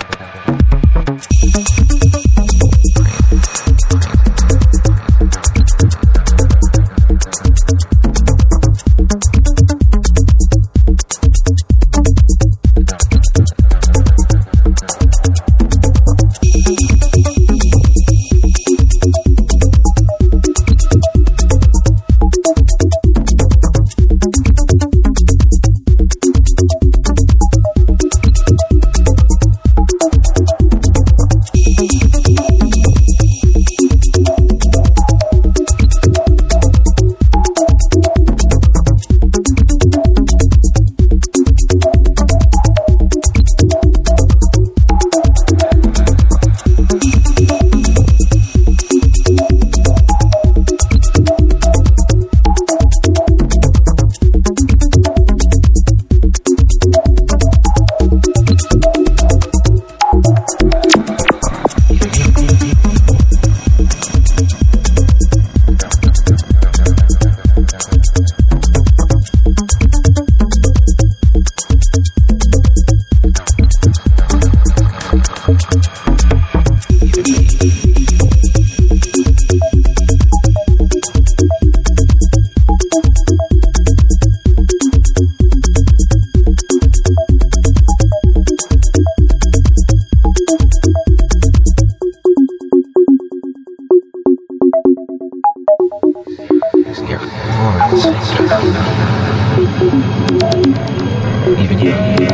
[0.00, 0.63] 本当?